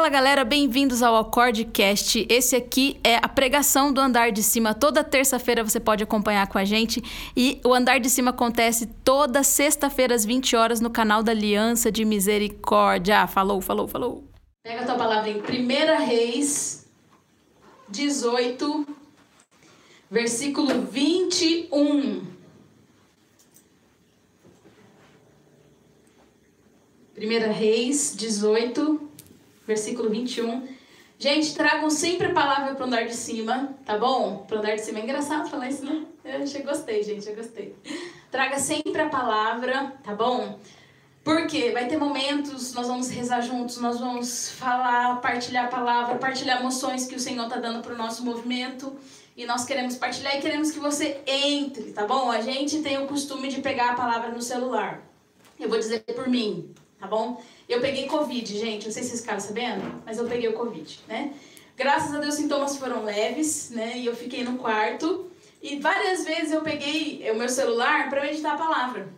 [0.00, 2.26] Fala galera, bem-vindos ao Acordecast.
[2.26, 4.72] Esse aqui é a pregação do Andar de Cima.
[4.72, 7.02] Toda terça-feira você pode acompanhar com a gente.
[7.36, 11.92] E o Andar de Cima acontece toda sexta-feira às 20 horas no canal da Aliança
[11.92, 13.26] de Misericórdia.
[13.26, 14.24] Falou, falou, falou.
[14.62, 16.88] Pega a tua palavra em 1 Reis
[17.90, 18.86] 18,
[20.10, 22.22] versículo 21.
[27.18, 29.09] 1 Reis 18,
[29.70, 30.66] versículo 21.
[31.16, 34.44] Gente, tragam sempre a palavra para andar de cima, tá bom?
[34.48, 36.06] Para andar de cima é engraçado falar isso, né?
[36.24, 37.76] Eu achei, gostei, gente, eu gostei.
[38.30, 40.58] Traga sempre a palavra, tá bom?
[41.22, 46.58] Porque vai ter momentos, nós vamos rezar juntos, nós vamos falar, partilhar a palavra, partilhar
[46.60, 48.96] emoções que o Senhor está dando para o nosso movimento.
[49.36, 52.30] E nós queremos partilhar e queremos que você entre, tá bom?
[52.30, 55.02] A gente tem o costume de pegar a palavra no celular.
[55.58, 57.40] Eu vou dizer por mim, tá bom?
[57.70, 61.04] Eu peguei Covid, gente, não sei se vocês ficaram sabendo, mas eu peguei o Covid,
[61.06, 61.32] né?
[61.76, 63.96] Graças a Deus, os sintomas foram leves, né?
[63.96, 65.30] E eu fiquei no quarto.
[65.62, 69.08] E várias vezes eu peguei o meu celular para meditar a palavra.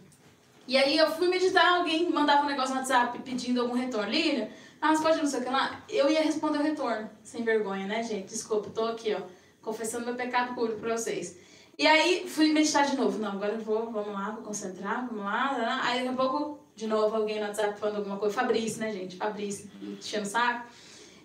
[0.69, 4.11] E aí eu fui meditar, alguém mandava um negócio no WhatsApp pedindo algum retorno.
[4.11, 4.51] Lília,
[4.83, 5.83] ah, você pode não sei o que lá?
[5.89, 7.09] Eu ia responder o retorno.
[7.23, 8.29] Sem vergonha, né, gente?
[8.29, 9.23] Desculpa, tô aqui, ó,
[9.63, 11.39] confessando meu pecado público pra vocês.
[11.79, 13.19] E aí fui meditar de novo.
[13.19, 15.81] Não, agora eu vou, vamos lá, vou concentrar, vamos lá.
[15.85, 18.34] Aí daqui a pouco de novo alguém no WhatsApp falando alguma coisa.
[18.34, 19.17] Fabrício, né, gente?
[19.17, 20.69] Fabrício, enchendo o saco.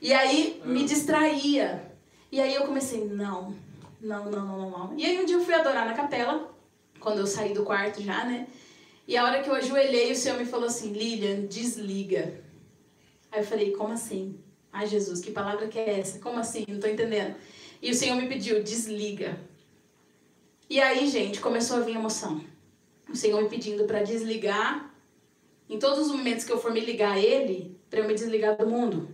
[0.01, 1.91] E aí me distraía.
[2.31, 3.55] E aí eu comecei, não,
[4.01, 4.93] não, não, não, não.
[4.97, 6.53] E aí um dia eu fui adorar na capela,
[6.99, 8.47] quando eu saí do quarto já, né?
[9.07, 12.41] E a hora que eu ajoelhei, o Senhor me falou assim, Lilian, desliga.
[13.31, 14.37] Aí eu falei, como assim?
[14.71, 16.19] Ai, Jesus, que palavra que é essa?
[16.19, 16.65] Como assim?
[16.67, 17.35] Não tô entendendo.
[17.81, 19.39] E o Senhor me pediu, desliga.
[20.69, 22.41] E aí, gente, começou a vir emoção.
[23.09, 24.86] O Senhor me pedindo para desligar
[25.69, 28.57] em todos os momentos que eu for me ligar a Ele, para eu me desligar
[28.57, 29.09] do mundo.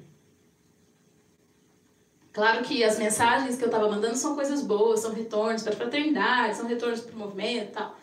[2.32, 5.76] Claro que as mensagens que eu estava mandando são coisas boas, são retornos para a
[5.76, 7.96] fraternidade, são retornos para o movimento e tal.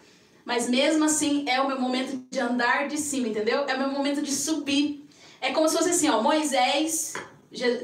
[0.44, 3.64] Mas mesmo assim é o meu momento de andar de cima, entendeu?
[3.66, 5.04] É o meu momento de subir.
[5.40, 7.14] É como se fosse assim, ó, Moisés,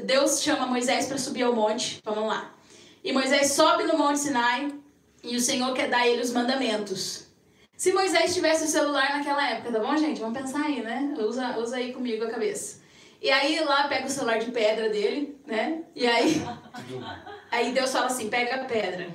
[0.05, 2.53] Deus chama Moisés para subir ao monte, vamos lá.
[3.03, 4.73] E Moisés sobe no Monte Sinai
[5.23, 7.26] e o Senhor quer dar a ele os mandamentos.
[7.77, 10.19] Se Moisés tivesse o celular naquela época, tá bom, gente?
[10.19, 11.13] Vamos pensar aí, né?
[11.19, 12.81] Usa, usa aí comigo a cabeça.
[13.21, 15.83] E aí lá pega o celular de pedra dele, né?
[15.95, 16.41] E aí,
[17.51, 19.07] aí Deus fala assim: pega a pedra.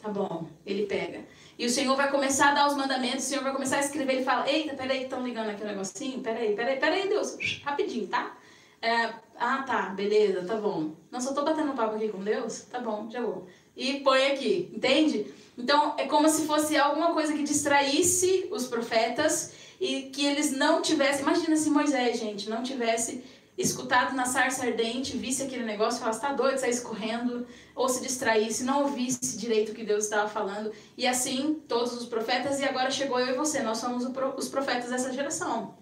[0.00, 1.20] Tá bom, ele pega.
[1.56, 4.14] E o Senhor vai começar a dar os mandamentos, o Senhor vai começar a escrever.
[4.14, 6.20] Ele fala: Eita, peraí, estão ligando aqui um negocinho?
[6.22, 8.36] Peraí, peraí, peraí, Deus, rapidinho, tá?
[8.80, 10.90] É, ah, tá, beleza, tá bom.
[11.08, 12.62] Não, só tô batendo papo aqui com Deus?
[12.62, 13.46] Tá bom, já vou.
[13.76, 15.32] E põe aqui, entende?
[15.56, 20.80] Então é como se fosse alguma coisa que distraísse os profetas e que eles não
[20.80, 21.22] tivessem.
[21.22, 23.22] Imagina se Moisés, gente, não tivesse
[23.56, 28.00] escutado na sarça ardente, visse aquele negócio e falasse, tá doido, saísse correndo, ou se
[28.00, 30.72] distraísse, não ouvisse direito o que Deus estava falando.
[30.96, 34.90] E assim, todos os profetas, e agora chegou eu e você, nós somos os profetas
[34.90, 35.74] dessa geração.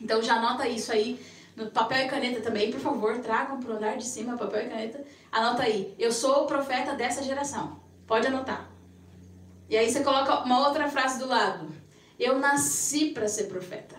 [0.00, 1.20] Então já anota isso aí,
[1.54, 4.68] no papel e caneta também, por favor, tragam para o andar de cima papel e
[4.70, 5.04] caneta.
[5.30, 7.80] Anota aí, eu sou o profeta dessa geração.
[8.06, 8.67] Pode anotar.
[9.68, 11.68] E aí você coloca uma outra frase do lado.
[12.18, 13.96] Eu nasci para ser profeta.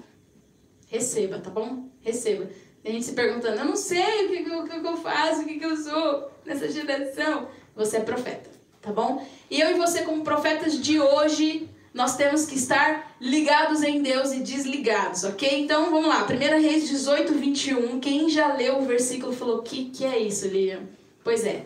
[0.87, 1.89] Receba, tá bom?
[2.01, 2.49] Receba.
[2.81, 5.59] Tem gente se perguntando, eu não sei o que, que, que, eu faço, o que,
[5.61, 7.47] eu sou nessa geração.
[7.75, 8.49] Você é profeta,
[8.81, 9.25] tá bom?
[9.49, 14.31] E eu e você, como profetas de hoje, nós temos que estar ligados em Deus
[14.31, 15.61] e desligados, ok?
[15.61, 17.99] Então vamos lá, 1 Reis 18, 21.
[17.99, 20.83] Quem já leu o versículo falou: O que, que é isso, Lilian?
[21.23, 21.65] Pois é.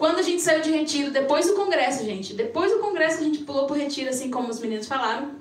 [0.00, 3.40] Quando a gente saiu de retiro, depois do congresso, gente, depois do congresso a gente
[3.40, 5.32] pulou pro retiro, assim como os meninos falaram,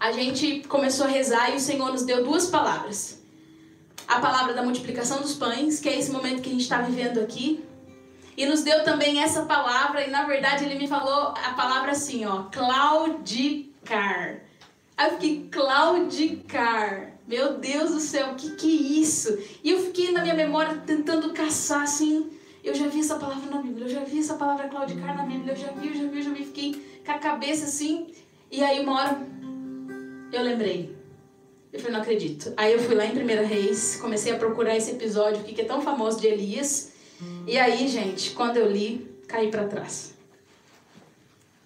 [0.00, 3.22] a gente começou a rezar e o Senhor nos deu duas palavras.
[4.08, 7.20] A palavra da multiplicação dos pães, que é esse momento que a gente está vivendo
[7.20, 7.62] aqui,
[8.34, 12.24] e nos deu também essa palavra, e na verdade ele me falou a palavra assim,
[12.24, 14.40] ó, claudicar.
[14.96, 17.18] Aí eu fiquei, claudicar.
[17.28, 19.38] Meu Deus do céu, o que que é isso?
[19.62, 22.30] E eu fiquei na minha memória tentando caçar assim,
[22.64, 25.52] eu já vi essa palavra na Bíblia, eu já vi essa palavra claudicar na Bíblia,
[25.52, 28.06] eu já vi, eu já vi, eu já vi, fiquei com a cabeça assim.
[28.50, 29.26] E aí uma hora
[30.32, 30.96] eu lembrei.
[31.70, 32.54] Eu falei, não acredito.
[32.56, 35.82] Aí eu fui lá em Primeira Reis, comecei a procurar esse episódio que é tão
[35.82, 36.92] famoso de Elias.
[37.46, 40.14] E aí, gente, quando eu li, caí para trás.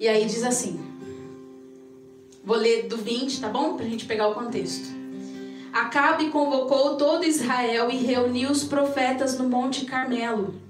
[0.00, 0.80] E aí diz assim:
[2.42, 3.76] Vou ler do 20, tá bom?
[3.76, 4.88] Pra gente pegar o contexto.
[5.72, 10.68] Acabe convocou todo Israel e reuniu os profetas no Monte Carmelo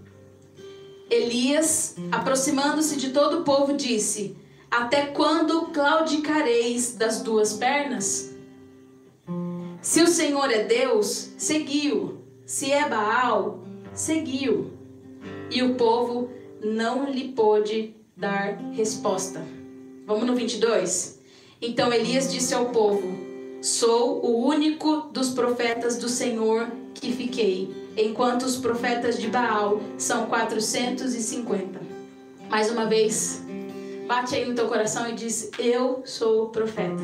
[1.11, 4.37] Elias, aproximando-se de todo o povo, disse:
[4.71, 8.35] Até quando claudicareis das duas pernas?
[9.81, 12.19] Se o Senhor é Deus, segui-o.
[12.45, 13.63] Se é Baal,
[13.95, 14.73] seguiu.
[15.51, 16.31] E o povo
[16.63, 19.43] não lhe pôde dar resposta.
[20.07, 21.21] Vamos no 22?
[21.61, 23.07] Então Elias disse ao povo:
[23.61, 30.27] Sou o único dos profetas do Senhor que fiquei, enquanto os profetas de Baal são
[30.27, 31.81] 450.
[32.49, 33.43] Mais uma vez,
[34.07, 37.03] bate aí no teu coração e diz: Eu sou o profeta.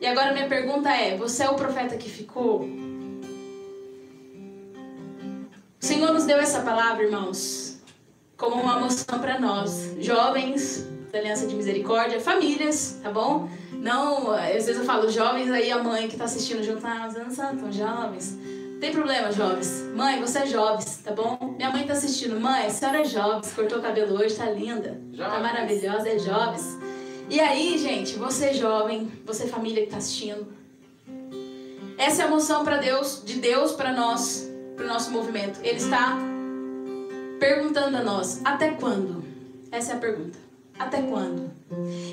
[0.00, 2.62] E agora minha pergunta é: Você é o profeta que ficou?
[5.80, 7.78] O Senhor nos deu essa palavra, irmãos,
[8.36, 13.48] como uma moção para nós, jovens da Aliança de Misericórdia, famílias, tá bom?
[13.72, 17.14] Não, às vezes eu falo jovens, aí a mãe que tá assistindo junto, ah, mas
[17.14, 18.36] não são tão jovens.
[18.80, 19.84] Tem problema, jovens.
[19.94, 21.54] Mãe, você é jovem, tá bom?
[21.56, 22.38] Minha mãe tá assistindo.
[22.38, 25.00] Mãe, a senhora é jovem, cortou o cabelo hoje, tá linda.
[25.12, 25.32] Jovens.
[25.32, 26.60] Tá maravilhosa, é jovem.
[27.30, 30.46] E aí, gente, você é jovem, você é família que tá assistindo.
[31.96, 34.46] Essa é a moção para Deus, de Deus para nós,
[34.76, 35.58] para o nosso movimento.
[35.62, 36.18] Ele está
[37.40, 39.24] perguntando a nós: até quando?
[39.72, 40.38] Essa é a pergunta.
[40.78, 41.50] Até quando?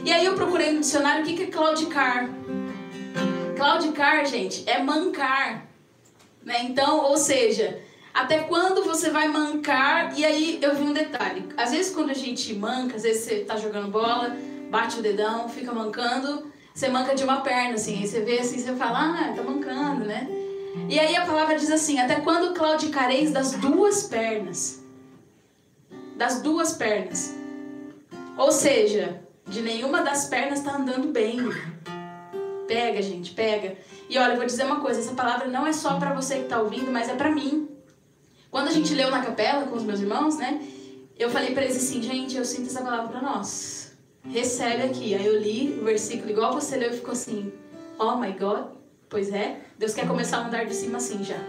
[0.06, 2.30] E aí eu procurei no dicionário o que é claudicar.
[3.58, 5.73] Claudicar, gente, é mancar.
[6.46, 6.64] Né?
[6.64, 7.80] Então, ou seja,
[8.14, 10.18] até quando você vai mancar?
[10.18, 11.50] E aí eu vi um detalhe.
[11.58, 14.36] Às vezes quando a gente manca, às vezes você tá jogando bola,
[14.70, 18.60] bate o dedão, fica mancando, você manca de uma perna, assim, aí você vê assim,
[18.60, 20.28] você fala, ah, tá mancando, né?
[20.90, 24.84] E aí a palavra diz assim, até quando claudicareis das duas pernas?
[26.18, 27.36] Das duas pernas.
[28.36, 31.38] Ou seja, de nenhuma das pernas está andando bem.
[32.68, 33.78] Pega, gente, pega.
[34.14, 36.62] E olha, vou dizer uma coisa: essa palavra não é só para você que está
[36.62, 37.68] ouvindo, mas é para mim.
[38.52, 40.62] Quando a gente leu na capela com os meus irmãos, né?
[41.18, 43.94] Eu falei para eles assim, gente, eu sinto essa palavra para nós.
[44.24, 45.16] Recebe aqui.
[45.16, 47.52] Aí eu li o versículo igual você leu e ficou assim:
[47.98, 48.68] Oh my God.
[49.10, 51.40] Pois é, Deus quer começar a andar de cima assim já.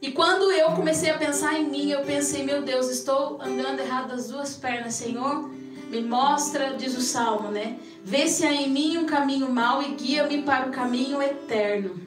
[0.00, 4.08] E quando eu comecei a pensar em mim, eu pensei, meu Deus, estou andando errado
[4.08, 5.50] das duas pernas, Senhor.
[5.88, 7.78] Me mostra, diz o salmo, né?
[8.02, 12.00] Vê se há em mim um caminho mau e guia-me para o caminho eterno.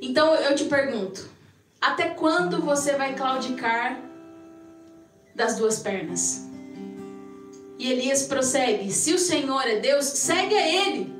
[0.00, 1.28] Então eu te pergunto:
[1.80, 4.00] até quando você vai claudicar
[5.34, 6.48] das duas pernas?
[7.78, 11.14] E Elias prossegue: se o Senhor é Deus, segue a Ele.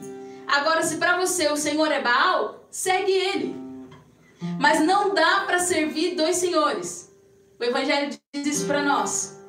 [0.46, 3.56] Agora, se para você o Senhor é Baal, segue Ele.
[4.60, 7.12] Mas não dá para servir dois senhores.
[7.58, 9.41] O Evangelho diz isso para nós.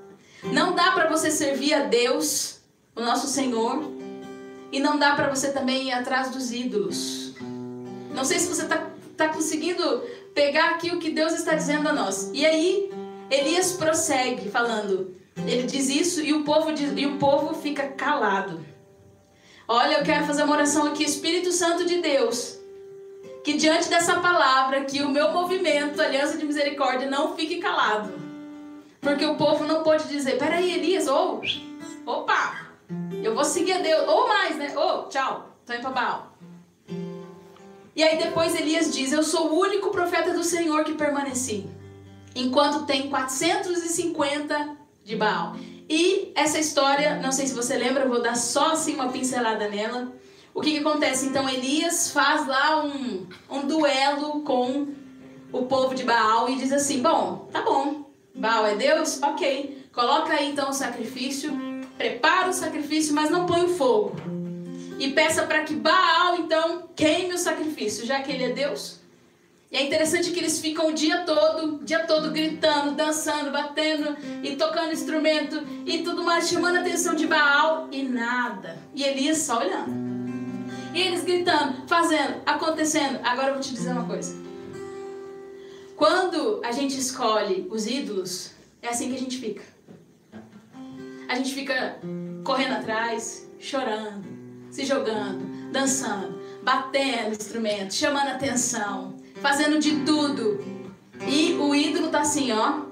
[0.52, 2.60] Não dá para você servir a Deus,
[2.96, 3.84] o nosso Senhor,
[4.72, 7.34] e não dá para você também ir atrás dos ídolos.
[8.14, 10.04] Não sei se você está tá conseguindo
[10.34, 12.32] pegar aqui o que Deus está dizendo a nós.
[12.34, 12.92] E aí,
[13.30, 15.16] Elias prossegue falando.
[15.48, 18.64] Ele diz isso e o povo, diz, e o povo fica calado.
[19.68, 22.64] Olha, eu quero fazer uma oração aqui, Espírito Santo de Deus
[23.44, 28.23] que diante dessa palavra, que o meu movimento, Aliança de Misericórdia, não fique calado.
[29.04, 31.42] Porque o povo não pode dizer, peraí, Elias, ou,
[32.06, 32.70] oh, opa,
[33.22, 34.74] eu vou seguir a Deus, ou mais, né?
[34.76, 36.34] Ô, oh, tchau, tô indo pra Baal.
[37.96, 41.70] E aí depois Elias diz, eu sou o único profeta do Senhor que permaneci,
[42.34, 45.58] enquanto tem 450 de Baal.
[45.90, 49.68] E essa história, não sei se você lembra, eu vou dar só assim uma pincelada
[49.68, 50.14] nela.
[50.54, 51.26] O que, que acontece?
[51.26, 54.88] Então Elias faz lá um, um duelo com
[55.52, 58.03] o povo de Baal e diz assim: Bom, tá bom,
[58.36, 59.22] Baal é Deus?
[59.22, 59.88] Ok.
[59.94, 61.52] Coloca aí então o sacrifício,
[61.98, 64.16] prepara o sacrifício, mas não põe o fogo.
[64.98, 69.00] E peça para que Baal então queime o sacrifício, já que ele é Deus.
[69.72, 74.56] E é interessante que eles ficam o dia todo, dia todo gritando, dançando, batendo e
[74.56, 78.78] tocando instrumento e tudo mais, chamando a atenção de Baal e nada.
[78.94, 79.92] E Elias só olhando.
[80.94, 83.20] E eles gritando, fazendo, acontecendo.
[83.24, 84.43] Agora eu vou te dizer uma coisa.
[85.96, 89.64] Quando a gente escolhe os ídolos, é assim que a gente fica.
[91.28, 92.00] A gente fica
[92.44, 94.26] correndo atrás, chorando,
[94.70, 100.60] se jogando, dançando, batendo instrumento, chamando atenção, fazendo de tudo.
[101.28, 102.84] E o ídolo tá assim, ó,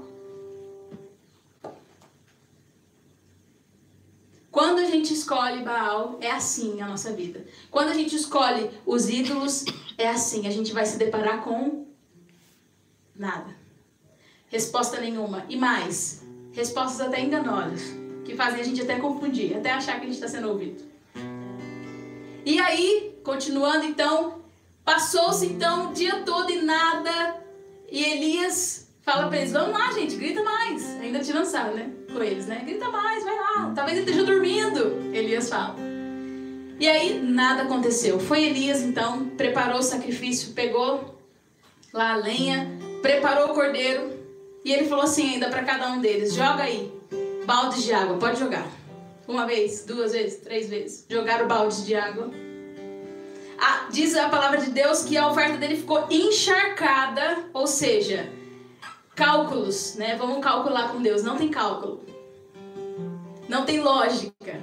[4.51, 7.45] Quando a gente escolhe Baal, é assim a nossa vida.
[7.71, 9.63] Quando a gente escolhe os ídolos,
[9.97, 10.45] é assim.
[10.45, 11.87] A gente vai se deparar com
[13.21, 13.55] nada.
[14.49, 15.45] Resposta nenhuma.
[15.47, 17.83] E mais, respostas até enganosas,
[18.25, 20.83] que fazem a gente até confundir, até achar que a gente está sendo ouvido.
[22.43, 24.41] E aí, continuando então,
[24.83, 27.39] passou-se então o dia todo e nada.
[27.89, 30.99] E Elias fala para eles: vamos lá, gente, grita mais.
[30.99, 31.91] Ainda te lançaram, né?
[32.11, 32.63] Com eles, né?
[32.65, 33.71] Grita mais, vai lá.
[33.75, 35.75] Talvez ele esteja dormindo, Elias fala.
[36.79, 38.19] E aí nada aconteceu.
[38.19, 41.15] Foi Elias então, preparou o sacrifício, pegou
[41.93, 44.11] lá a lenha, preparou o cordeiro
[44.63, 46.91] e ele falou assim ainda para cada um deles: joga aí,
[47.45, 48.67] balde de água, pode jogar.
[49.27, 51.05] Uma vez, duas vezes, três vezes.
[51.09, 52.29] Jogaram o balde de água.
[53.59, 58.27] Ah, diz a palavra de Deus que a oferta dele ficou encharcada, ou seja,
[59.15, 60.15] cálculos, né?
[60.15, 61.23] Vamos calcular com Deus.
[61.23, 62.03] Não tem cálculo.
[63.47, 64.61] Não tem lógica.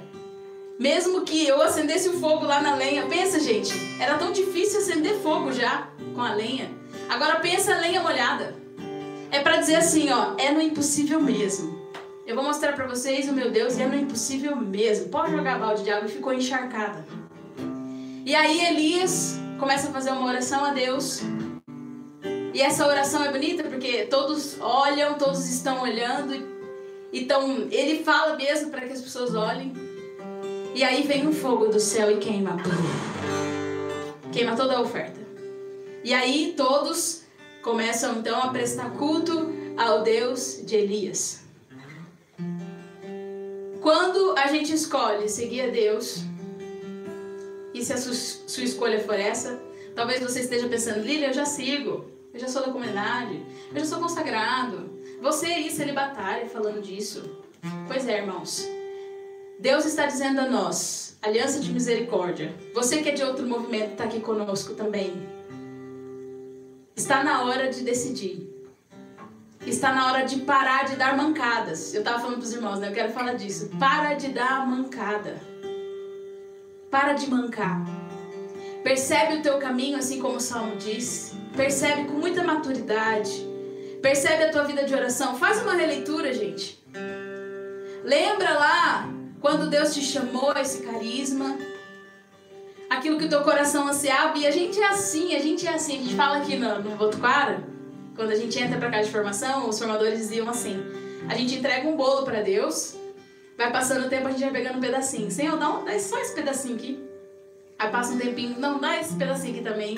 [0.77, 5.15] Mesmo que eu acendesse o fogo lá na lenha, pensa, gente, era tão difícil acender
[5.19, 6.78] fogo já com a lenha.
[7.09, 8.55] Agora pensa lenha molhada.
[9.31, 11.79] É para dizer assim, ó, é no impossível mesmo.
[12.25, 15.09] Eu vou mostrar para vocês o meu Deus e é no impossível mesmo.
[15.09, 17.03] Pode jogar balde de água e ficou encharcada.
[18.23, 21.21] E aí Elias começa a fazer uma oração a Deus.
[22.53, 26.47] E essa oração é bonita porque todos olham, todos estão olhando.
[27.11, 29.73] Então ele fala mesmo para que as pessoas olhem.
[30.75, 32.57] E aí vem um fogo do céu e queima.
[34.31, 35.18] Queima toda a oferta.
[36.03, 37.23] E aí todos
[37.61, 41.41] começam então a prestar culto ao Deus de Elias.
[43.81, 46.23] Quando a gente escolhe seguir a Deus,
[47.73, 49.61] e se a sua, escolha for essa,
[49.95, 53.41] talvez você esteja pensando, Lília, eu já sigo, eu já sou da comunidade,
[53.73, 54.89] eu já sou consagrado.
[55.21, 57.37] Você aí celibatária falando disso.
[57.87, 58.67] Pois é, irmãos.
[59.59, 64.05] Deus está dizendo a nós, Aliança de Misericórdia, você que é de outro movimento está
[64.05, 65.13] aqui conosco também.
[66.99, 68.45] Está na hora de decidir.
[69.65, 71.93] Está na hora de parar de dar mancadas.
[71.93, 72.89] Eu estava falando para os irmãos, né?
[72.89, 73.69] Eu quero falar disso.
[73.79, 75.41] Para de dar mancada.
[76.91, 77.85] Para de mancar.
[78.83, 81.33] Percebe o teu caminho, assim como o Salmo diz.
[81.55, 83.47] Percebe com muita maturidade.
[84.01, 85.37] Percebe a tua vida de oração.
[85.37, 86.83] Faz uma releitura, gente.
[88.03, 91.57] Lembra lá quando Deus te chamou esse carisma,
[92.89, 95.99] aquilo que o teu coração ansiava, e a gente é assim, a gente é assim,
[95.99, 97.63] a gente fala aqui no, no Votuquara,
[98.15, 100.83] quando a gente entra para casa de formação, os formadores diziam assim:
[101.29, 102.95] a gente entrega um bolo para Deus,
[103.57, 105.29] vai passando o tempo, a gente vai pegando um pedacinho.
[105.29, 106.99] Senhor, dá, um, dá só esse pedacinho aqui.
[107.77, 109.97] Aí passa um tempinho, não, dá esse pedacinho aqui também.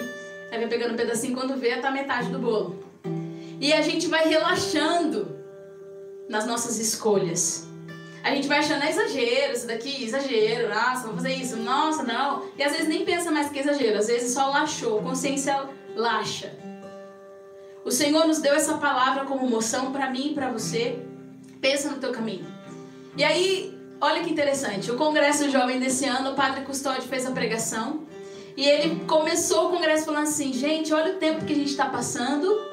[0.52, 2.84] Aí vai pegando um pedacinho, quando vê, tá metade do bolo.
[3.60, 5.36] E a gente vai relaxando
[6.30, 7.71] nas nossas escolhas.
[8.24, 12.46] A gente vai achando, é exagero, isso daqui, exagero, nossa, vou fazer isso, nossa, não.
[12.58, 16.54] E às vezes nem pensa mais que é exagero, às vezes só laxou, consciência laxa.
[17.84, 21.00] O Senhor nos deu essa palavra como moção para mim e para você.
[21.60, 22.46] Pensa no teu caminho.
[23.18, 27.32] E aí, olha que interessante, o Congresso Jovem desse ano, o Padre Custódio fez a
[27.32, 28.06] pregação.
[28.56, 31.86] E ele começou o congresso falando assim: gente, olha o tempo que a gente está
[31.86, 32.71] passando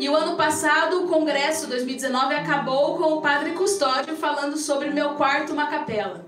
[0.00, 5.10] e o ano passado, o congresso 2019 acabou com o padre Custódio falando sobre meu
[5.10, 6.24] quarto, uma capela.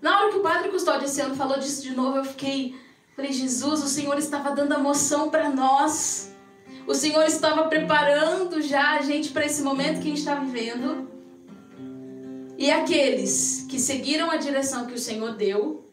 [0.00, 2.76] Na hora que o padre Custódio esse ano falou disso de novo, eu fiquei,
[3.16, 6.32] falei, Jesus, o Senhor estava dando a moção para nós.
[6.86, 11.08] O Senhor estava preparando já a gente para esse momento que a gente está vivendo.
[12.56, 15.84] E aqueles que seguiram a direção que o Senhor deu,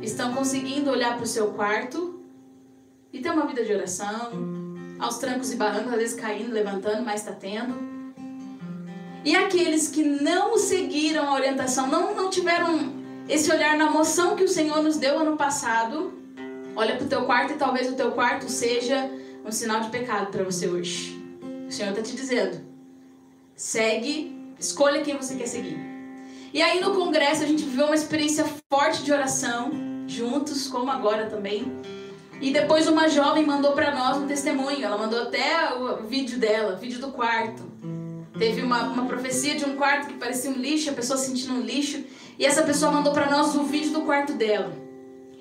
[0.00, 2.13] estão conseguindo olhar para o seu quarto
[3.14, 4.32] e ter uma vida de oração,
[4.98, 7.72] aos trancos e barrancos, às vezes caindo, levantando, mas está tendo.
[9.24, 12.92] E aqueles que não seguiram a orientação, não, não tiveram
[13.28, 16.12] esse olhar na moção que o Senhor nos deu ano passado,
[16.74, 19.08] olha para o teu quarto e talvez o teu quarto seja
[19.44, 21.16] um sinal de pecado para você hoje.
[21.68, 22.60] O Senhor está te dizendo:
[23.54, 25.78] segue, escolha quem você quer seguir.
[26.52, 29.70] E aí no congresso a gente viveu uma experiência forte de oração,
[30.08, 31.93] juntos, como agora também.
[32.40, 34.84] E depois uma jovem mandou para nós um testemunho.
[34.84, 37.62] Ela mandou até o vídeo dela, vídeo do quarto.
[38.38, 41.60] Teve uma, uma profecia de um quarto que parecia um lixo, a pessoa sentindo um
[41.60, 42.04] lixo.
[42.38, 44.72] E essa pessoa mandou para nós o vídeo do quarto dela.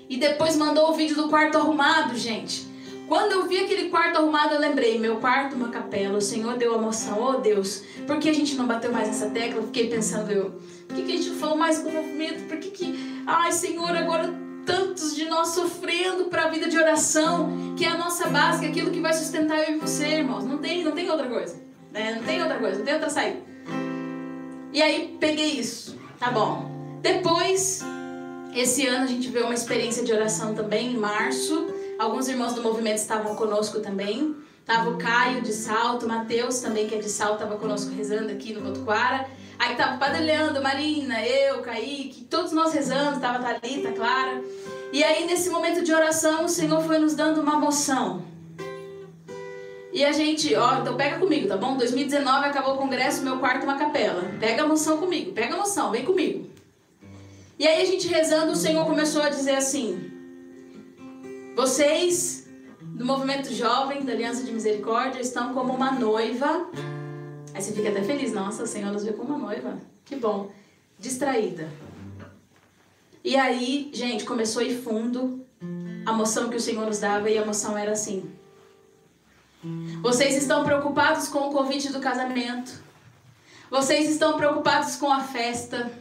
[0.07, 2.71] E depois mandou o vídeo do quarto arrumado, gente.
[3.07, 6.17] Quando eu vi aquele quarto arrumado, eu lembrei: meu quarto, uma capela.
[6.17, 9.29] O Senhor deu a moção, oh Deus, por que a gente não bateu mais nessa
[9.29, 9.61] tecla?
[9.63, 10.51] Fiquei pensando, eu,
[10.87, 12.47] por que, que a gente não falou mais com o movimento?
[12.47, 14.33] Por que, que, ai Senhor, agora
[14.65, 18.65] tantos de nós sofrendo para a vida de oração, que é a nossa base, que
[18.65, 20.45] é aquilo que vai sustentar eu e você, irmãos.
[20.45, 21.55] Não tem, não tem outra coisa.
[21.91, 22.15] Né?
[22.15, 23.39] Não tem outra coisa, não tem outra saída.
[24.71, 25.97] E aí peguei isso.
[26.19, 26.71] Tá bom.
[27.01, 27.81] Depois,
[28.55, 31.67] esse ano a gente viu uma experiência de oração também, em março.
[31.99, 34.35] Alguns irmãos do movimento estavam conosco também.
[34.65, 38.53] Tava o Caio de Salto, Matheus também, que é de Salto, estava conosco rezando aqui
[38.53, 39.27] no Botuquara.
[39.59, 44.43] Aí tava o Padre Leandro, Marina, eu, Kaique, todos nós rezando, tava Thalita, Clara.
[44.91, 48.23] E aí nesse momento de oração, o Senhor foi nos dando uma moção.
[49.91, 51.77] E a gente, ó, então pega comigo, tá bom?
[51.77, 54.23] 2019 acabou o congresso, meu quarto uma capela.
[54.39, 56.49] Pega a moção comigo, pega a moção, vem comigo.
[57.59, 60.11] E aí a gente rezando, o Senhor começou a dizer assim:
[61.55, 62.49] Vocês
[62.81, 66.67] do movimento jovem da Aliança de Misericórdia estão como uma noiva.
[67.53, 69.77] Aí você fica até feliz, nossa, o Senhor nos vê como uma noiva.
[70.05, 70.51] Que bom.
[70.99, 71.69] Distraída.
[73.23, 75.45] E aí, gente, começou a ir fundo
[76.05, 78.29] a moção que o Senhor nos dava e a moção era assim:
[80.01, 82.83] Vocês estão preocupados com o convite do casamento.
[83.69, 85.91] Vocês estão preocupados com a festa.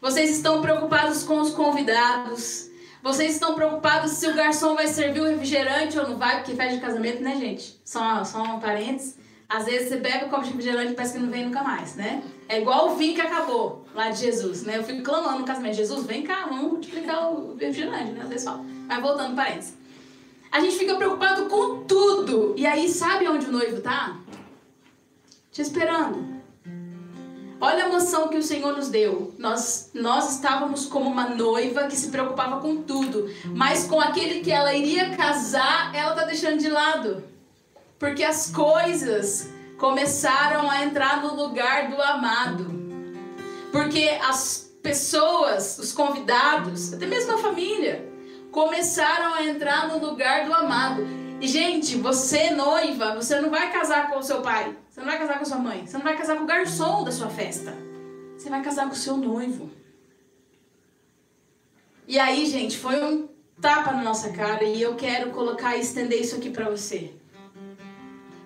[0.00, 2.70] Vocês estão preocupados com os convidados.
[3.02, 6.74] Vocês estão preocupados se o garçom vai servir o refrigerante ou não vai, porque festa
[6.74, 7.80] de casamento, né, gente?
[7.84, 9.16] Só, só um parênteses.
[9.52, 12.22] Às vezes você bebe, come refrigerante e parece que não vem nunca mais, né?
[12.48, 14.78] É igual o vinho que acabou lá de Jesus, né?
[14.78, 18.22] Eu fico clamando no casamento, Jesus, vem cá, vamos multiplicar o refrigerante, né?
[18.22, 18.64] Às vezes fala.
[18.88, 19.74] Mas voltando, parênteses.
[20.50, 22.54] A gente fica preocupado com tudo.
[22.56, 24.16] E aí, sabe onde o noivo tá?
[25.50, 26.40] Te esperando.
[27.60, 29.34] Olha a emoção que o Senhor nos deu.
[29.38, 34.50] Nós, nós estávamos como uma noiva que se preocupava com tudo, mas com aquele que
[34.50, 37.31] ela iria casar, ela tá deixando de lado.
[38.02, 42.66] Porque as coisas começaram a entrar no lugar do amado.
[43.70, 48.04] Porque as pessoas, os convidados, até mesmo a família,
[48.50, 51.06] começaram a entrar no lugar do amado.
[51.40, 55.18] E, gente, você noiva, você não vai casar com o seu pai, você não vai
[55.20, 57.72] casar com a sua mãe, você não vai casar com o garçom da sua festa.
[58.36, 59.70] Você vai casar com o seu noivo.
[62.08, 63.28] E aí, gente, foi um
[63.60, 67.21] tapa na nossa cara e eu quero colocar e estender isso aqui para você.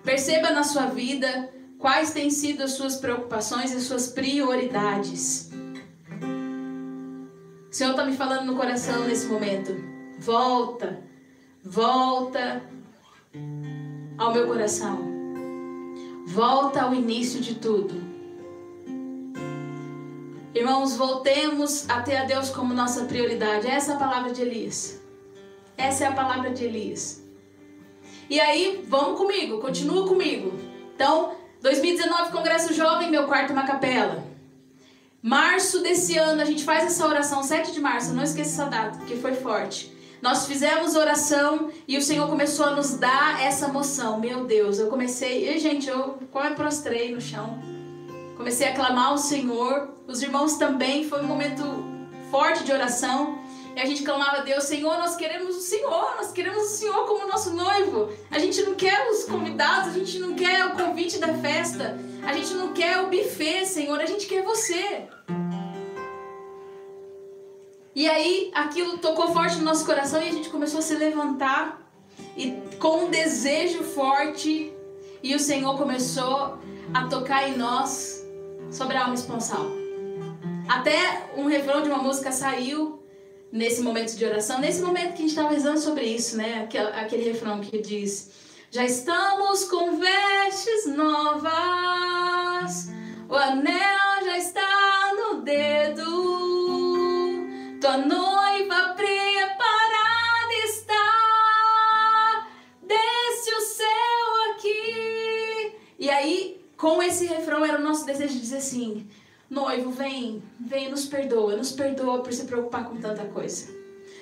[0.07, 5.51] Perceba na sua vida quais têm sido as suas preocupações e as suas prioridades.
[7.69, 9.75] O Senhor está me falando no coração nesse momento.
[10.17, 11.03] Volta,
[11.61, 12.63] volta
[14.17, 14.97] ao meu coração.
[16.25, 17.95] Volta ao início de tudo.
[20.55, 23.67] Irmãos, voltemos a ter a Deus como nossa prioridade.
[23.67, 25.01] Essa é a palavra de Elias.
[25.75, 27.26] Essa é a palavra de Elias.
[28.29, 30.53] E aí, vamos comigo, continua comigo.
[30.93, 31.31] Então,
[31.61, 34.25] 2019, Congresso Jovem, meu quarto uma capela.
[35.21, 38.97] Março desse ano, a gente faz essa oração, 7 de março, não esqueça essa data,
[38.97, 39.95] porque foi forte.
[40.21, 44.19] Nós fizemos oração e o Senhor começou a nos dar essa moção.
[44.19, 47.59] Meu Deus, eu comecei, e gente, eu quase prostrei no chão.
[48.35, 49.89] Comecei a clamar ao Senhor.
[50.07, 51.63] Os irmãos também, foi um momento
[52.29, 53.39] forte de oração.
[53.77, 57.05] E a gente clamava a Deus, Senhor, nós queremos o Senhor, nós queremos o Senhor
[57.05, 58.11] como nosso noivo.
[58.31, 62.33] A gente não quer os convidados, a gente não quer o convite da festa, a
[62.33, 65.07] gente não quer o buffet, Senhor, a gente quer você.
[67.93, 71.79] E aí aquilo tocou forte no nosso coração e a gente começou a se levantar
[72.35, 74.73] e com um desejo forte
[75.21, 76.57] e o Senhor começou
[76.91, 78.25] a tocar em nós
[78.71, 79.67] sobre a alma esponsal.
[80.67, 82.96] Até um refrão de uma música saiu
[83.57, 86.69] nesse momento de oração, nesse momento que a gente estava rezando sobre isso, né?
[86.95, 88.31] Aquele, refrão que diz:
[88.71, 91.51] Já estamos com vestes novas,
[93.27, 96.05] o anel já está no dedo,
[97.81, 102.47] tua noiva preparada está,
[102.83, 105.73] desce o céu aqui.
[105.97, 109.09] E aí, com esse refrão, era o nosso desejo de dizer assim
[109.49, 113.73] Noivo, vem, vem, nos perdoa, nos perdoa por se preocupar com tanta coisa.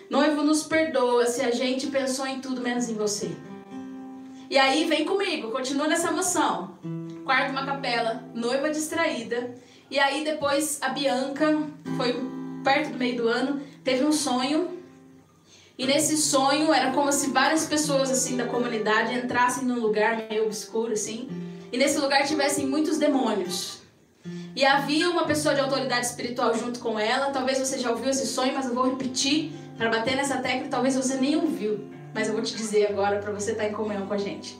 [0.08, 3.32] Noivo, nos perdoa se a gente pensou em tudo menos em você.
[4.48, 6.78] E aí, vem comigo, continua nessa emoção.
[7.24, 9.56] Quarto, uma capela, noiva distraída.
[9.90, 11.58] E aí, depois, a Bianca,
[11.98, 12.14] foi
[12.64, 14.78] perto do meio do ano, teve um sonho.
[15.76, 20.46] E nesse sonho, era como se várias pessoas, assim, da comunidade entrassem num lugar meio
[20.46, 21.28] obscuro, assim.
[21.72, 23.85] E nesse lugar tivessem muitos demônios.
[24.56, 27.30] E havia uma pessoa de autoridade espiritual junto com ela.
[27.32, 30.70] Talvez você já ouviu esse sonho, mas eu vou repetir para bater nessa tecla.
[30.70, 33.74] Talvez você nem ouviu, mas eu vou te dizer agora para você estar tá em
[33.74, 34.58] comunhão com a gente.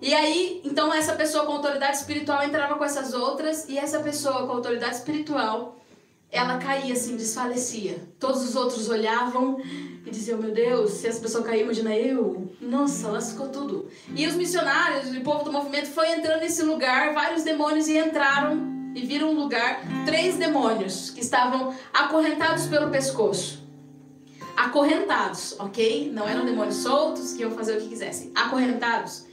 [0.00, 4.46] E aí, então essa pessoa com autoridade espiritual entrava com essas outras e essa pessoa
[4.46, 5.76] com autoridade espiritual,
[6.30, 8.08] ela caía assim, desfalecia.
[8.18, 9.60] Todos os outros olhavam
[10.06, 12.50] e diziam: Meu Deus, se essa pessoa cair, imagina eu.
[12.58, 13.88] Nossa, lascou tudo.
[14.14, 18.75] E os missionários, o povo do movimento foi entrando nesse lugar, vários demônios e entraram
[18.96, 23.62] e viram um lugar três demônios que estavam acorrentados pelo pescoço.
[24.56, 26.10] Acorrentados, ok?
[26.10, 28.32] Não eram demônios soltos que iam fazer o que quisessem.
[28.34, 29.26] Acorrentados.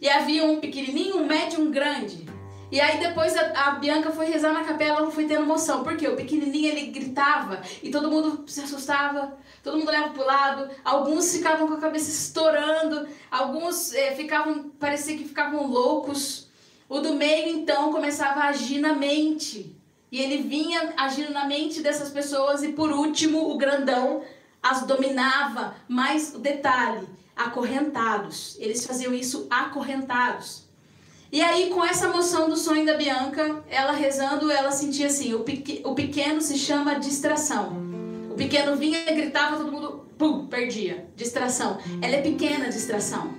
[0.00, 2.24] E havia um pequenininho, um médio um grande.
[2.70, 5.82] E aí depois a, a, Bianca foi rezar na capela, ela foi tendo emoção.
[5.82, 10.70] Porque o pequenininho ele gritava e todo mundo se assustava, todo mundo olhava pro lado.
[10.84, 16.48] Alguns ficavam com a cabeça estourando, alguns eh, ficavam, parecia que ficavam loucos.
[16.90, 19.76] O do meio, então, começava a agir na mente.
[20.10, 24.22] E ele vinha agindo na mente dessas pessoas e por último, o grandão
[24.60, 25.76] as dominava.
[25.86, 28.56] Mas o detalhe, acorrentados.
[28.58, 30.64] Eles faziam isso acorrentados.
[31.30, 35.44] E aí, com essa moção do sonho da Bianca, ela rezando, ela sentia assim: o,
[35.84, 37.72] o pequeno se chama distração.
[38.32, 41.08] O pequeno vinha e gritava, todo mundo, pum, perdia.
[41.14, 41.78] Distração.
[42.02, 43.32] Ela é pequena, distração.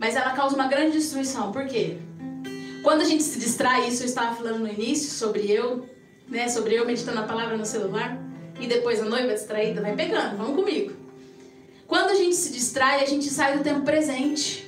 [0.00, 1.52] Mas ela causa uma grande destruição.
[1.52, 1.98] Por quê?
[2.86, 5.88] Quando a gente se distrai, isso eu estava falando no início sobre eu,
[6.28, 6.48] né?
[6.48, 8.16] Sobre eu meditando a palavra no celular.
[8.60, 10.92] E depois a noiva distraída, vai pegando, vamos comigo.
[11.88, 14.64] Quando a gente se distrai, a gente sai do tempo presente.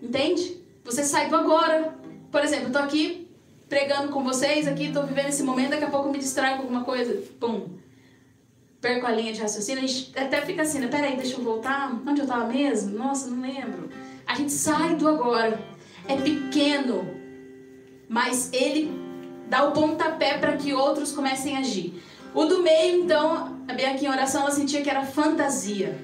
[0.00, 0.62] Entende?
[0.84, 1.92] Você sai do agora.
[2.30, 3.28] Por exemplo, eu tô aqui
[3.68, 6.84] pregando com vocês, aqui tô vivendo esse momento, daqui a pouco me distraio com alguma
[6.84, 7.68] coisa, pum.
[8.80, 10.86] Perco a linha de raciocínio, a gente até fica assim, né?
[10.86, 12.00] Peraí, deixa eu voltar.
[12.06, 12.96] Onde eu tava mesmo?
[12.96, 13.90] Nossa, não lembro.
[14.24, 15.60] A gente sai do agora.
[16.06, 17.19] É pequeno,
[18.10, 18.90] mas ele
[19.48, 22.02] dá o pontapé para que outros comecem a agir.
[22.34, 25.96] O do meio, então, a Bianca em oração, ela sentia que era fantasia.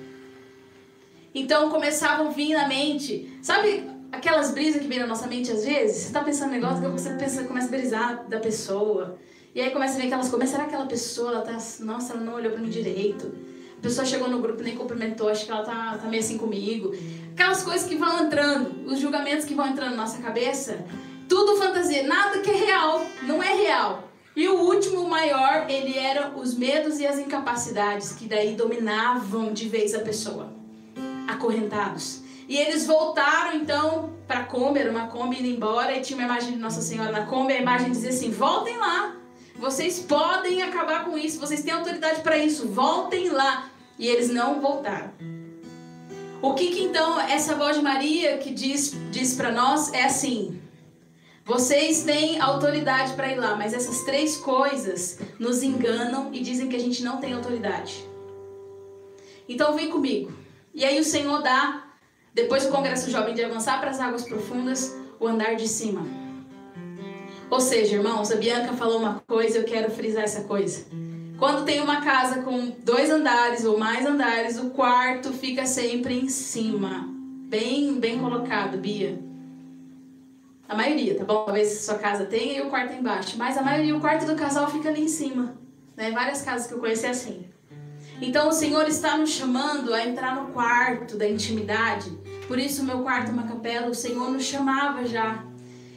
[1.35, 5.65] Então começavam a vir na mente, sabe aquelas brisas que vem na nossa mente às
[5.65, 9.19] vezes, você tá pensando um negócio, você pensa, começa a brisar da pessoa.
[9.53, 12.23] E aí começa a ver aquelas coisas, será que aquela pessoa, ela tá, nossa, ela
[12.23, 13.35] não olhou para mim direito.
[13.79, 16.95] A pessoa chegou no grupo nem cumprimentou, acho que ela tá, tá meio assim comigo.
[17.33, 20.85] Aquelas coisas que vão entrando, os julgamentos que vão entrando na nossa cabeça,
[21.29, 24.05] tudo fantasia, nada que é real, não é real.
[24.35, 29.53] E o último, o maior, ele era os medos e as incapacidades, que daí dominavam
[29.53, 30.53] de vez a pessoa.
[31.27, 32.23] Acorrentados.
[32.49, 36.27] E eles voltaram então para a Kombi, era uma Kombi indo embora, e tinha uma
[36.27, 39.17] imagem de Nossa Senhora na Kombi, a imagem dizia assim: voltem lá,
[39.59, 43.71] vocês podem acabar com isso, vocês têm autoridade para isso, voltem lá.
[43.99, 45.11] E eles não voltaram.
[46.43, 50.61] O que, que então essa voz de Maria que diz, diz para nós é assim:
[51.47, 56.75] vocês têm autoridade para ir lá, mas essas três coisas nos enganam e dizem que
[56.75, 58.05] a gente não tem autoridade.
[59.49, 60.33] Então vem comigo.
[60.75, 61.85] E aí o Senhor dá
[62.35, 66.05] depois do Congresso Jovem de avançar para as águas profundas, o andar de cima.
[67.49, 70.85] Ou seja, irmãos, a Bianca falou uma coisa, eu quero frisar essa coisa.
[71.39, 76.29] Quando tem uma casa com dois andares ou mais andares, o quarto fica sempre em
[76.29, 77.09] cima.
[77.49, 79.26] Bem, bem colocado, Bia.
[80.69, 81.45] A maioria, tá bom?
[81.45, 83.37] Talvez sua casa tenha e o quarto é embaixo.
[83.39, 85.57] Mas a maioria, o quarto do casal fica ali em cima.
[85.97, 86.11] Né?
[86.11, 87.47] Várias casas que eu conheci é assim.
[88.21, 92.11] Então o Senhor está nos chamando a entrar no quarto da intimidade.
[92.49, 95.45] Por isso, meu quarto é uma capela, o Senhor nos chamava já.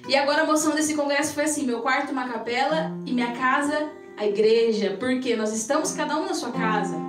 [0.07, 3.31] E agora a moção desse congresso foi assim: meu quarto é uma capela e minha
[3.31, 4.97] casa a igreja.
[4.99, 7.08] Porque nós estamos cada um na sua casa.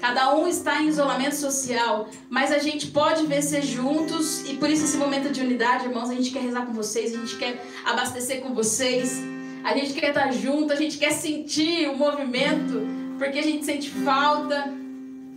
[0.00, 4.84] Cada um está em isolamento social, mas a gente pode vencer juntos e por isso
[4.84, 8.40] esse momento de unidade, irmãos, a gente quer rezar com vocês, a gente quer abastecer
[8.40, 9.20] com vocês,
[9.62, 12.80] a gente quer estar junto, a gente quer sentir o movimento
[13.18, 14.72] porque a gente sente falta,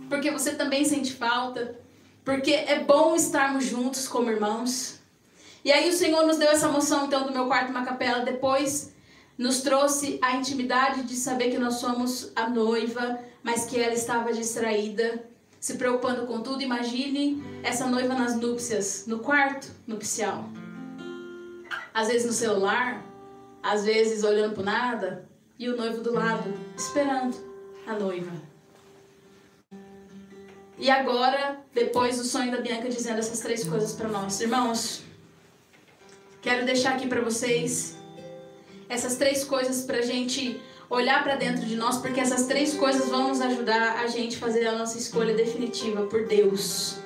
[0.08, 1.78] porque você também sente falta,
[2.24, 4.98] porque é bom estarmos juntos como irmãos.
[5.62, 8.94] E aí o Senhor nos deu essa moção então do meu quarto uma capela, depois
[9.36, 14.32] nos trouxe a intimidade de saber que nós somos a noiva, mas que ela estava
[14.32, 15.22] distraída,
[15.60, 16.62] se preocupando com tudo.
[16.62, 20.48] Imagine essa noiva nas núpcias, no quarto nupcial.
[21.92, 23.04] Às vezes no celular,
[23.62, 25.28] às vezes olhando para nada,
[25.58, 27.36] e o noivo do lado, esperando
[27.86, 28.32] a noiva.
[30.78, 35.02] E agora, depois do sonho da Bianca dizendo essas três coisas para nós, irmãos,
[36.42, 37.96] quero deixar aqui para vocês
[38.88, 40.60] essas três coisas para gente
[40.94, 44.66] olhar para dentro de nós, porque essas três coisas vão nos ajudar a gente fazer
[44.66, 46.96] a nossa escolha definitiva por Deus.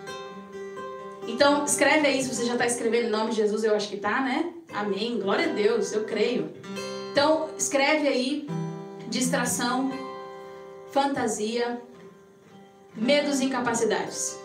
[1.26, 3.96] Então, escreve aí se você já está escrevendo em nome de Jesus, eu acho que
[3.96, 4.52] tá, né?
[4.72, 5.18] Amém.
[5.18, 6.52] Glória a Deus, eu creio.
[7.12, 8.48] Então, escreve aí
[9.08, 9.90] distração,
[10.90, 11.80] fantasia,
[12.94, 14.38] medos e incapacidades.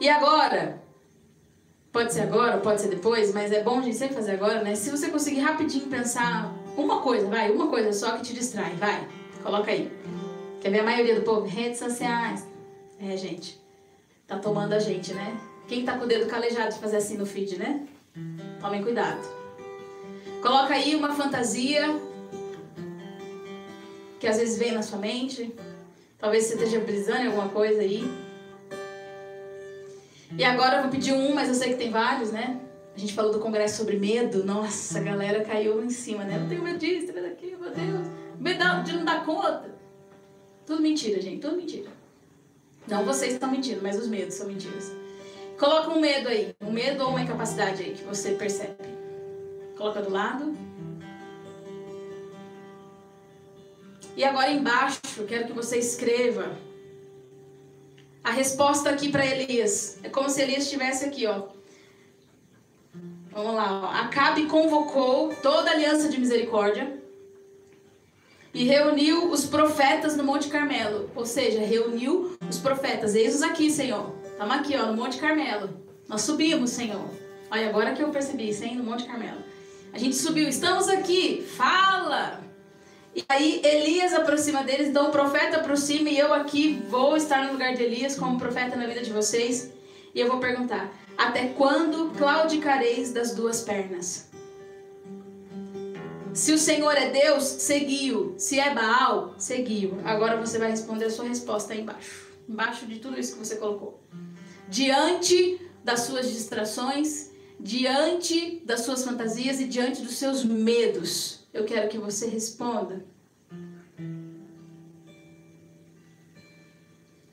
[0.00, 0.82] E agora,
[1.96, 4.74] pode ser agora, pode ser depois, mas é bom a gente sempre fazer agora, né?
[4.74, 9.08] Se você conseguir rapidinho pensar uma coisa, vai, uma coisa só que te distrai, vai,
[9.42, 9.90] coloca aí.
[10.60, 11.46] Quer ver a maioria do povo?
[11.46, 12.46] Redes sociais.
[13.00, 13.58] É, gente,
[14.26, 15.40] tá tomando a gente, né?
[15.66, 17.86] Quem tá com o dedo calejado de fazer assim no feed, né?
[18.60, 19.26] Tomem cuidado.
[20.42, 21.98] Coloca aí uma fantasia
[24.20, 25.50] que às vezes vem na sua mente.
[26.18, 28.04] Talvez você esteja brisando em alguma coisa aí.
[30.38, 32.60] E agora eu vou pedir um, mas eu sei que tem vários, né?
[32.94, 34.44] A gente falou do congresso sobre medo.
[34.44, 36.40] Nossa, a galera caiu em cima, né?
[36.42, 38.06] Eu tenho medo disso, medo daquilo, meu Deus.
[38.38, 39.74] Medo de não dar conta.
[40.66, 41.90] Tudo mentira, gente, tudo mentira.
[42.86, 44.92] Não vocês estão mentindo, mas os medos são mentiras.
[45.58, 48.76] Coloca um medo aí, um medo ou uma incapacidade aí que você percebe.
[49.76, 50.54] Coloca do lado.
[54.14, 56.56] E agora embaixo, quero que você escreva
[58.26, 60.00] a resposta aqui para Elias.
[60.02, 61.44] É como se Elias estivesse aqui, ó.
[63.30, 64.04] Vamos lá, ó.
[64.04, 67.00] Acabe convocou toda a aliança de misericórdia
[68.52, 71.08] e reuniu os profetas no Monte Carmelo.
[71.14, 73.14] Ou seja, reuniu os profetas.
[73.14, 74.12] Eis-os aqui, Senhor.
[74.24, 75.70] Estamos aqui, ó, no Monte Carmelo.
[76.08, 77.08] Nós subimos, Senhor.
[77.48, 79.38] Olha, agora que eu percebi, isso, hein, no Monte Carmelo.
[79.92, 82.45] A gente subiu, estamos aqui, fala!
[83.16, 87.52] E aí Elias aproxima deles, então o profeta aproxima e eu aqui vou estar no
[87.52, 89.72] lugar de Elias como profeta na vida de vocês.
[90.14, 94.28] E eu vou perguntar: até quando claudicareis das duas pernas?
[96.34, 98.34] Se o Senhor é Deus, seguiu.
[98.36, 99.98] Se é Baal, seguiu.
[100.04, 102.26] Agora você vai responder a sua resposta aí embaixo.
[102.46, 103.98] Embaixo de tudo isso que você colocou.
[104.68, 111.88] Diante das suas distrações, diante das suas fantasias e diante dos seus medos eu quero
[111.88, 113.04] que você responda.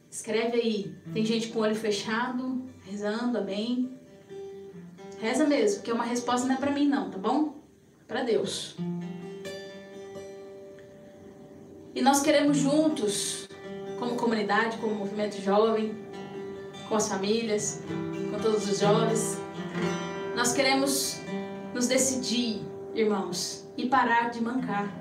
[0.09, 0.95] Escreve aí.
[1.13, 3.91] Tem gente com o olho fechado, rezando, amém.
[5.19, 7.55] Reza mesmo, porque uma resposta não é para mim não, tá bom?
[8.07, 8.77] Para Deus.
[11.93, 13.47] E nós queremos juntos,
[13.99, 15.95] como comunidade, como movimento jovem,
[16.87, 17.81] com as famílias,
[18.31, 19.37] com todos os jovens,
[20.35, 21.19] nós queremos
[21.73, 22.61] nos decidir,
[22.95, 24.93] irmãos, e parar de mancar.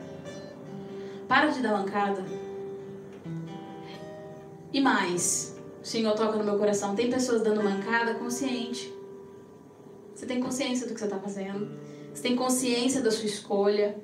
[1.29, 2.25] Para de dar mancada.
[4.73, 6.95] E mais, o Senhor toca no meu coração.
[6.95, 8.93] Tem pessoas dando mancada consciente.
[10.15, 11.71] Você tem consciência do que você está fazendo.
[12.15, 13.97] Você tem consciência da sua escolha.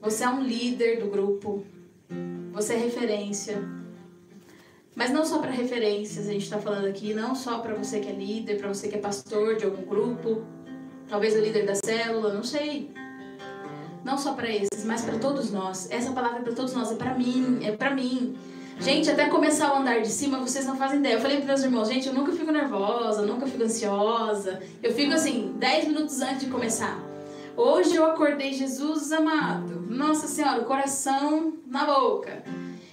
[0.00, 1.64] Você é um líder do grupo.
[2.52, 3.62] Você é referência.
[4.94, 8.08] Mas não só para referências, a gente está falando aqui, não só para você que
[8.08, 10.42] é líder, para você que é pastor de algum grupo,
[11.08, 12.90] talvez o líder da célula, não sei.
[14.04, 15.90] Não só para esses, mas para todos nós.
[15.90, 18.36] Essa palavra é para todos nós, é para mim, é para mim.
[18.80, 21.14] Gente, até começar o andar de cima, vocês não fazem ideia.
[21.14, 24.60] Eu falei para meus irmãos, gente, eu nunca fico nervosa, nunca fico ansiosa.
[24.82, 26.98] Eu fico assim, 10 minutos antes de começar.
[27.56, 29.86] Hoje eu acordei, Jesus amado.
[29.88, 32.42] Nossa Senhora, o coração na boca.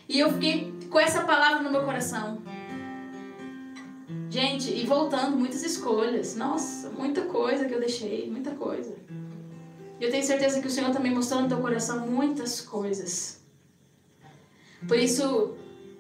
[0.08, 2.38] E eu fiquei com essa palavra no meu coração.
[4.30, 6.36] Gente, e voltando, muitas escolhas.
[6.36, 8.96] Nossa, muita coisa que eu deixei, muita coisa.
[10.00, 13.42] Eu tenho certeza que o Senhor também mostrou no teu coração muitas coisas.
[14.88, 15.56] Por isso,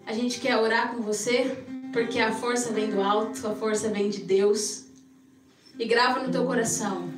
[0.05, 4.09] a gente quer orar com você, porque a força vem do alto, a força vem
[4.09, 4.85] de Deus.
[5.77, 7.09] E grava no teu coração.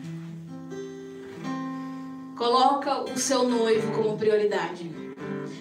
[2.36, 4.90] Coloca o seu noivo como prioridade.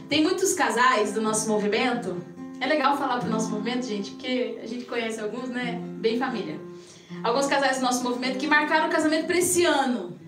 [0.09, 2.17] Tem muitos casais do nosso movimento.
[2.61, 5.81] É legal falar pro nosso movimento, gente, porque a gente conhece alguns, né?
[5.99, 6.59] Bem família.
[7.23, 10.19] Alguns casais do nosso movimento que marcaram o casamento para esse ano.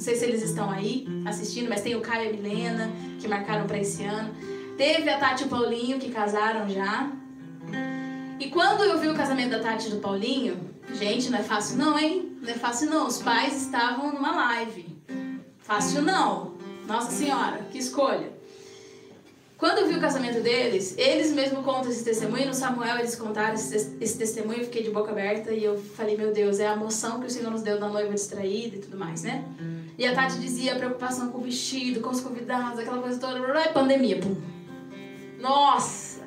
[0.00, 3.28] Não sei se eles estão aí assistindo, mas tem o Caio e a Milena, que
[3.28, 4.34] marcaram para esse ano.
[4.74, 7.12] Teve a Tati e o Paulinho, que casaram já.
[8.38, 10.58] E quando eu vi o casamento da Tati e do Paulinho,
[10.94, 12.34] gente, não é fácil não, hein?
[12.40, 13.06] Não é fácil não.
[13.06, 14.86] Os pais estavam numa live.
[15.58, 16.54] Fácil não.
[16.86, 18.32] Nossa Senhora, que escolha.
[19.60, 22.46] Quando eu vi o casamento deles, eles mesmo contam esse testemunho.
[22.46, 24.60] No Samuel eles contaram esse, esse testemunho.
[24.60, 27.30] Eu fiquei de boca aberta e eu falei, meu Deus, é a moção que o
[27.30, 29.44] Senhor nos deu da noiva distraída e tudo mais, né?
[29.98, 33.38] E a Tati dizia a preocupação com o vestido, com os convidados, aquela coisa toda.
[33.38, 34.34] E pandemia, pum.
[35.38, 36.22] Nossa!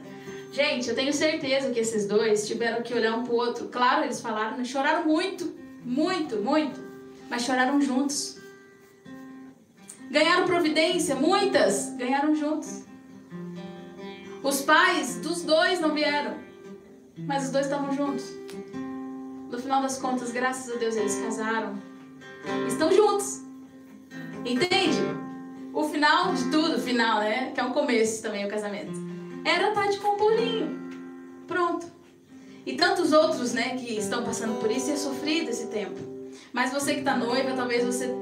[0.52, 3.68] Gente, eu tenho certeza que esses dois tiveram que olhar um pro outro.
[3.70, 5.52] Claro, eles falaram, mas choraram muito,
[5.84, 6.80] muito, muito.
[7.32, 8.38] Mas choraram juntos.
[10.12, 12.93] Ganharam providência, muitas ganharam juntos.
[14.44, 16.36] Os pais dos dois não vieram,
[17.18, 18.26] mas os dois estavam juntos.
[19.50, 21.82] No final das contas, graças a Deus, eles casaram.
[22.68, 23.42] Estão juntos.
[24.44, 25.00] Entende?
[25.74, 27.52] O final de tudo, final, né?
[27.52, 28.92] Que é um começo também o casamento.
[29.46, 30.92] Era Tati com o Paulinho.
[31.48, 31.88] Pronto.
[32.66, 36.00] E tantos outros, né, que estão passando por isso e é sofrido esse tempo.
[36.52, 38.14] Mas você que está noiva, talvez você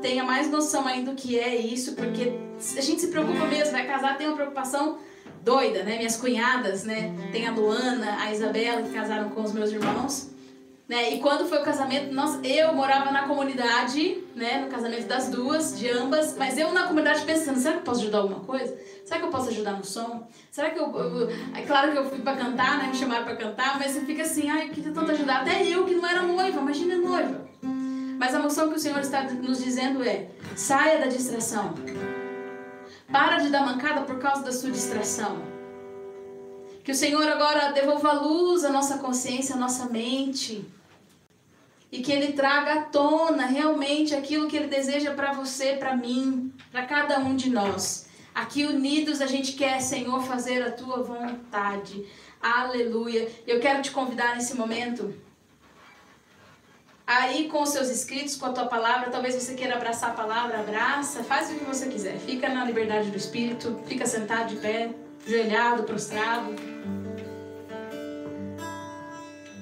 [0.00, 2.32] tenha mais noção ainda do que é isso, porque
[2.76, 4.98] a gente se preocupa mesmo, vai casar, tem uma preocupação
[5.42, 5.96] doida, né?
[5.98, 7.14] Minhas cunhadas, né?
[7.30, 10.30] Tem a Luana, a Isabela, que casaram com os meus irmãos.
[10.88, 11.14] Né?
[11.14, 14.58] E quando foi o casamento, nós, eu morava na comunidade, né?
[14.58, 18.00] No casamento das duas, de ambas, mas eu na comunidade pensando, será que eu posso
[18.00, 18.76] ajudar alguma coisa?
[19.04, 20.28] Será que eu posso ajudar no som?
[20.50, 20.94] Será que eu.
[20.94, 22.88] eu é claro que eu fui pra cantar, né?
[22.88, 25.42] Me chamaram pra cantar, mas você fica assim, ai, eu queria tanto ajudar.
[25.42, 27.40] Até eu que não era noiva, imagina noiva.
[28.18, 31.74] Mas a moção que o Senhor está nos dizendo é: saia da distração.
[33.12, 35.42] Para de dar mancada por causa da sua distração.
[36.82, 40.64] Que o Senhor agora devolva luz à nossa consciência, à nossa mente
[41.92, 46.50] e que Ele traga à tona realmente aquilo que Ele deseja para você, para mim,
[46.72, 48.08] para cada um de nós.
[48.34, 52.06] Aqui unidos a gente quer, Senhor, fazer a tua vontade.
[52.40, 53.30] Aleluia.
[53.46, 55.14] Eu quero te convidar nesse momento
[57.06, 59.10] aí com os seus escritos, com a tua palavra.
[59.10, 62.18] Talvez você queira abraçar a palavra, abraça, faz o que você quiser.
[62.18, 64.90] Fica na liberdade do Espírito, fica sentado de pé,
[65.26, 66.54] joelhado, prostrado.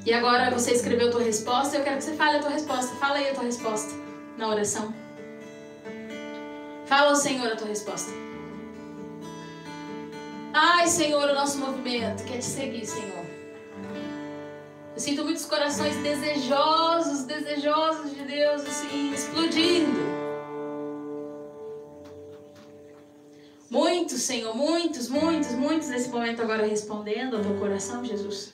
[0.05, 2.95] E agora você escreveu a tua resposta, eu quero que você fale a tua resposta.
[2.97, 3.95] Fala aí a tua resposta
[4.37, 4.95] na oração.
[6.87, 8.11] Fala ao Senhor a tua resposta.
[10.53, 13.30] Ai, Senhor, o nosso movimento quer te seguir, Senhor.
[15.01, 19.99] Eu sinto muitos corações desejosos, desejosos de Deus, assim, explodindo.
[23.71, 28.53] Muitos, Senhor, muitos, muitos, muitos nesse momento agora respondendo ao teu coração, Jesus.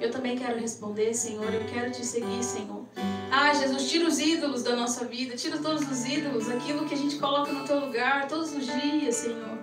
[0.00, 2.82] Eu também quero responder, Senhor, eu quero te seguir, Senhor.
[3.30, 6.96] Ah, Jesus, tira os ídolos da nossa vida, tira todos os ídolos, aquilo que a
[6.96, 9.58] gente coloca no teu lugar todos os dias, Senhor.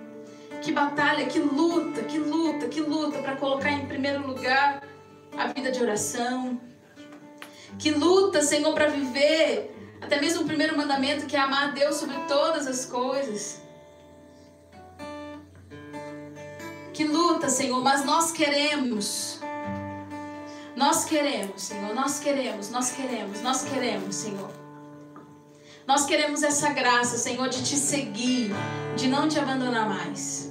[0.62, 4.88] Que batalha, que luta, que luta, que luta para colocar em primeiro lugar
[5.40, 6.60] a vida de oração.
[7.78, 12.16] Que luta, Senhor, para viver até mesmo o primeiro mandamento que é amar Deus sobre
[12.28, 13.60] todas as coisas.
[16.92, 19.40] Que luta, Senhor, mas nós queremos.
[20.76, 24.50] Nós queremos, Senhor, nós queremos, nós queremos, nós queremos, Senhor.
[25.86, 28.52] Nós queremos essa graça, Senhor, de te seguir,
[28.96, 30.50] de não te abandonar mais.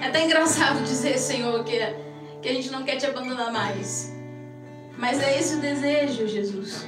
[0.00, 2.11] É até engraçado dizer, Senhor, que
[2.42, 4.12] que a gente não quer te abandonar mais.
[4.98, 6.84] Mas é esse o desejo, Jesus.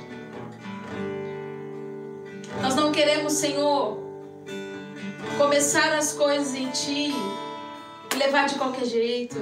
[2.60, 3.98] Nós não queremos, Senhor,
[5.38, 7.14] começar as coisas em Ti
[8.12, 9.36] e levar de qualquer jeito.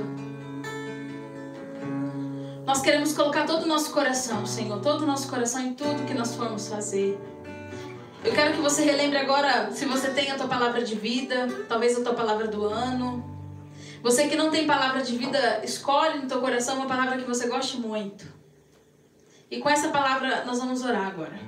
[2.66, 6.14] Nós queremos colocar todo o nosso coração, Senhor, todo o nosso coração em tudo que
[6.14, 7.18] nós formos fazer.
[8.24, 11.98] Eu quero que você relembre agora, se você tem a tua palavra de vida, talvez
[11.98, 13.31] a tua palavra do ano,
[14.02, 17.46] você que não tem palavra de vida, escolhe no teu coração uma palavra que você
[17.46, 18.26] goste muito.
[19.48, 21.38] E com essa palavra nós vamos orar agora.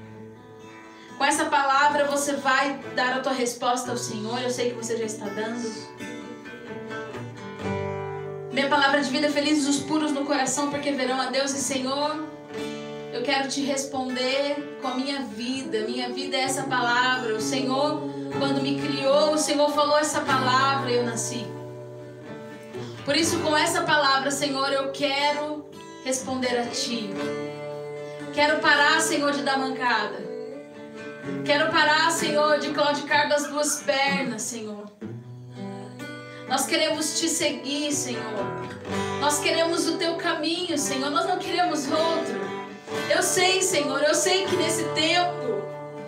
[1.19, 4.41] Com essa palavra você vai dar a tua resposta ao Senhor.
[4.41, 5.69] Eu sei que você já está dando.
[8.53, 11.59] Minha palavra de vida é felizes os puros no coração, porque verão a Deus e
[11.59, 12.25] Senhor.
[13.13, 15.81] Eu quero te responder com a minha vida.
[15.81, 17.35] Minha vida é essa palavra.
[17.35, 18.01] O Senhor,
[18.39, 21.54] quando me criou, o Senhor falou essa palavra e eu nasci.
[23.05, 25.69] Por isso, com essa palavra, Senhor, eu quero
[26.05, 27.11] responder a Ti.
[28.33, 30.25] Quero parar, Senhor, de dar mancada.
[31.45, 34.91] Quero parar, Senhor, de claudicar das duas pernas, Senhor.
[36.49, 38.23] Nós queremos te seguir, Senhor.
[39.21, 41.11] Nós queremos o teu caminho, Senhor.
[41.11, 42.41] Nós não queremos outro.
[43.15, 45.63] Eu sei, Senhor, eu sei que nesse tempo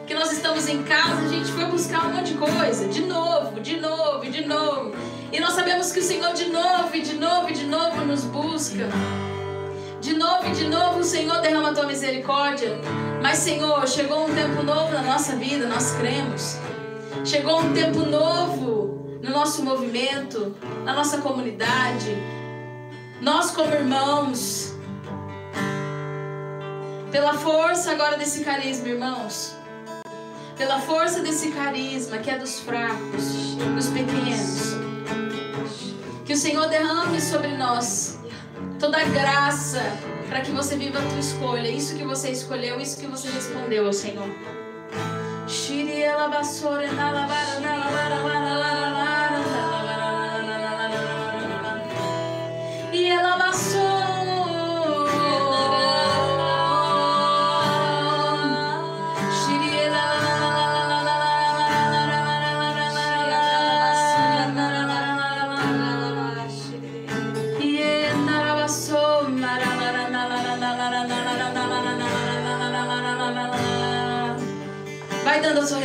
[0.06, 3.61] que nós estamos em casa, a gente foi buscar um monte de coisa, de novo,
[3.61, 5.15] de novo, de novo.
[5.37, 8.25] E nós sabemos que o Senhor de novo, e de novo, e de novo nos
[8.25, 8.88] busca.
[10.01, 12.70] De novo e de novo o Senhor derrama a tua misericórdia.
[13.22, 16.57] Mas, Senhor, chegou um tempo novo na nossa vida, nós cremos.
[17.22, 22.16] Chegou um tempo novo no nosso movimento, na nossa comunidade.
[23.20, 24.75] Nós, como irmãos,
[27.12, 29.55] pela força agora desse carisma, irmãos,
[30.57, 34.86] pela força desse carisma que é dos fracos, dos pequenos,
[36.26, 38.18] que o Senhor derrame sobre nós
[38.80, 39.80] toda a graça
[40.28, 43.86] para que você viva a tua escolha, isso que você escolheu, isso que você respondeu
[43.86, 44.28] ao Senhor.
[45.46, 45.52] E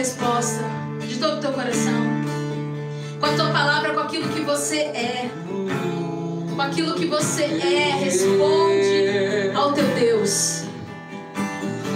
[0.02, 0.64] resposta
[1.08, 1.94] de todo o teu coração.
[3.20, 5.30] Com a tua palavra, com aquilo que você é.
[6.56, 10.64] Com aquilo que você é, responde ao teu Deus.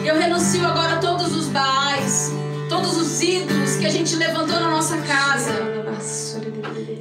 [0.06, 2.32] Eu renuncio agora a todos os baais,
[2.70, 5.54] todos os ídolos que a gente levantou na nossa casa.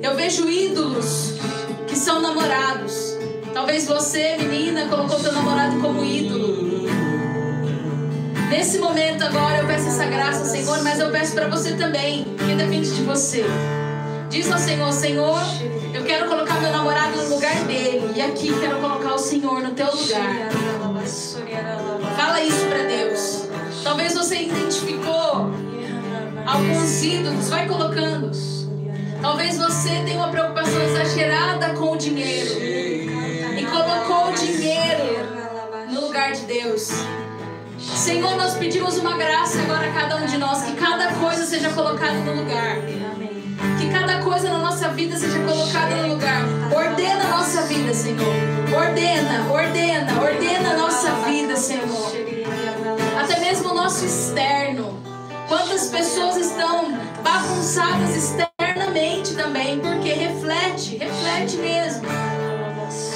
[0.02, 1.34] Eu vejo ídolos
[1.86, 3.18] que são namorados.
[3.52, 6.73] Talvez você, menina, colocou teu namorado como ídolo.
[8.50, 12.54] Nesse momento agora eu peço essa graça, Senhor, mas eu peço para você também, que
[12.54, 13.44] depende de você.
[14.28, 15.40] Diz ao Senhor, Senhor,
[15.94, 18.12] eu quero colocar meu namorado no lugar dele.
[18.16, 20.48] E aqui quero colocar o Senhor no teu lugar.
[22.16, 23.48] Fala isso para Deus.
[23.82, 25.50] Talvez você identificou
[26.46, 28.30] alguns ídolos, vai colocando.
[29.20, 35.28] Talvez você tenha uma preocupação exagerada com o dinheiro e colocou o dinheiro
[35.90, 36.90] no lugar de Deus.
[37.92, 41.70] Senhor, nós pedimos uma graça agora a cada um de nós, que cada coisa seja
[41.70, 42.78] colocada no lugar.
[43.78, 46.42] Que cada coisa na nossa vida seja colocada no lugar.
[46.74, 48.34] Ordena a nossa vida, Senhor.
[48.74, 52.12] Ordena, ordena, ordena a nossa vida, Senhor.
[53.22, 55.02] Até mesmo o nosso externo.
[55.46, 62.08] Quantas pessoas estão bagunçadas externamente também, porque reflete, reflete mesmo.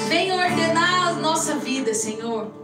[0.07, 2.58] Venha ordenar a nossa vida, Senhor.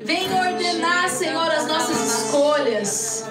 [0.00, 3.24] Venha ordenar, Senhor, as nossas escolhas.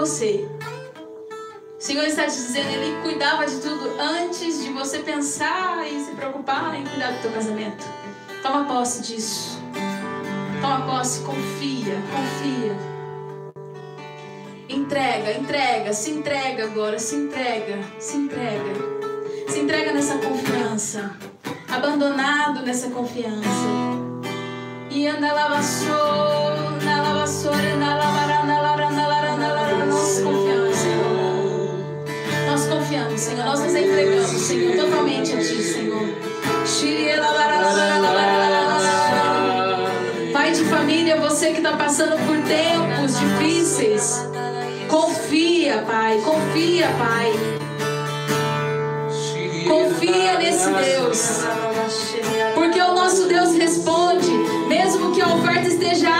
[0.00, 0.48] Você.
[1.78, 6.12] O Senhor está te dizendo, Ele cuidava de tudo antes de você pensar e se
[6.12, 7.84] preocupar em cuidar do teu casamento.
[8.42, 9.60] Toma posse disso.
[10.62, 12.76] Toma posse, confia, confia.
[14.70, 18.72] Entrega, entrega, se entrega agora, se entrega, se entrega.
[19.48, 21.14] Se entrega nessa confiança.
[21.68, 23.48] Abandonado nessa confiança.
[24.90, 28.19] E anda lavassou, na lavassora, na lavarana,
[33.00, 33.44] Confiamos, Senhor.
[33.46, 36.00] Nós nos entregamos, Senhor, totalmente a Ti, Senhor.
[40.32, 40.64] Vai de
[41.10, 41.16] Aleluia.
[41.28, 44.28] Você que está passando por tempos difíceis.
[44.88, 46.20] Confia, Pai.
[46.20, 47.32] Confia, Pai.
[49.66, 51.40] Confia nesse Deus.
[52.54, 54.30] Porque o nosso Deus responde,
[54.68, 56.10] mesmo que a oferta esteja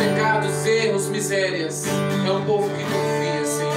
[0.00, 1.84] pecados, erros, misérias.
[1.86, 3.74] É um povo que confia, Senhor.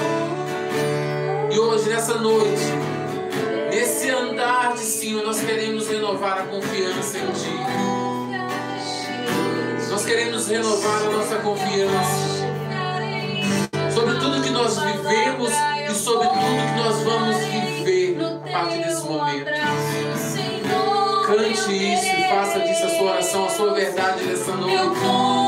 [1.51, 2.63] E hoje, nessa noite,
[3.69, 7.49] nesse andar de cima, nós queremos renovar a confiança em Ti.
[9.89, 12.43] Nós queremos renovar a nossa confiança
[13.93, 19.03] sobre tudo que nós vivemos e sobre tudo que nós vamos viver a partir desse
[19.03, 19.45] momento.
[21.27, 25.42] Cante isso e faça disso a sua oração, a sua verdade nessa noite.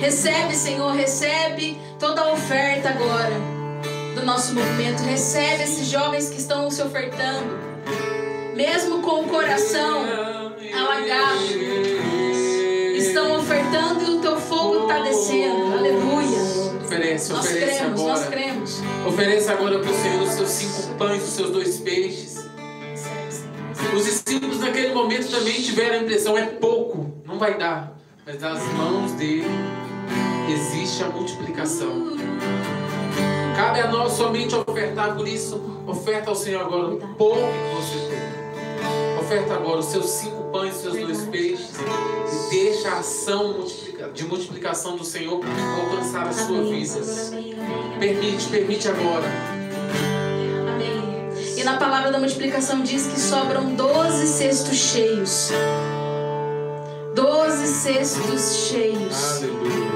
[0.00, 3.34] Recebe, Senhor, recebe toda a oferta agora
[4.14, 5.02] do nosso movimento.
[5.02, 7.58] Recebe esses jovens que estão se ofertando,
[8.54, 10.04] mesmo com o coração
[10.74, 11.40] alagado.
[12.94, 15.72] Estão ofertando e o teu fogo está descendo.
[15.72, 16.76] Aleluia.
[16.84, 18.30] Oferece, Nós oferece cremos, nós agora.
[18.30, 18.80] cremos.
[19.06, 22.46] Oferece agora para o Senhor os seus cinco pães, os seus dois peixes.
[23.94, 27.96] Os discípulos naquele momento também tiveram a impressão, é pouco, não vai dar.
[28.24, 29.46] Mas nas mãos dele
[30.52, 32.16] existe a multiplicação.
[33.56, 37.98] Cabe a nós somente ofertar, por isso, oferta ao Senhor agora o pouco que você
[38.08, 39.18] tem.
[39.18, 41.70] Oferta agora os seus cinco pães, os seus dois peixes.
[41.76, 43.64] E deixa a ação
[44.12, 45.40] de multiplicação do Senhor
[45.80, 47.02] alcançar a sua Amém, vida.
[47.02, 47.98] Senhor, amém, amém.
[47.98, 49.26] Permite, permite agora.
[50.74, 51.56] Amém.
[51.56, 55.50] E na palavra da multiplicação diz que sobram 12 cestos cheios.
[57.14, 59.42] 12 cestos cheios.
[59.42, 59.95] Aleluia.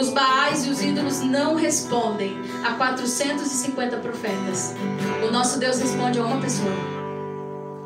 [0.00, 2.34] Os Baais e os ídolos não respondem
[2.64, 4.74] a 450 profetas.
[5.28, 6.72] O nosso Deus responde a uma pessoa.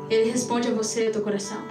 [0.09, 1.61] Ele responde a você, teu coração.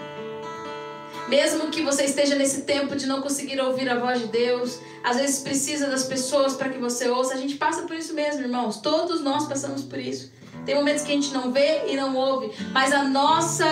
[1.29, 5.17] Mesmo que você esteja nesse tempo de não conseguir ouvir a voz de Deus, às
[5.17, 7.33] vezes precisa das pessoas para que você ouça.
[7.33, 8.77] A gente passa por isso mesmo, irmãos.
[8.77, 10.31] Todos nós passamos por isso.
[10.67, 13.65] Tem momentos que a gente não vê e não ouve, mas a nossa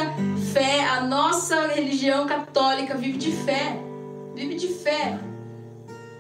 [0.55, 3.77] fé, a nossa religião católica vive de fé.
[4.35, 5.19] Vive de fé.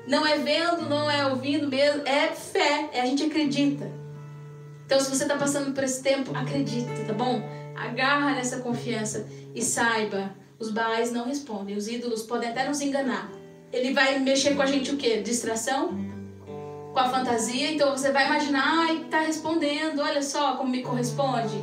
[0.06, 3.90] Não é vendo, não é ouvindo mesmo, é fé, é a gente acredita.
[4.84, 7.42] Então, se você está passando por esse tempo, acredita, tá bom?
[7.76, 13.30] Agarra nessa confiança e saiba, os baais não respondem, os ídolos podem até nos enganar.
[13.72, 15.22] Ele vai mexer com a gente o quê?
[15.22, 15.90] Distração?
[16.92, 17.72] Com a fantasia?
[17.72, 21.56] Então você vai imaginar, ai, tá respondendo, olha só como me corresponde.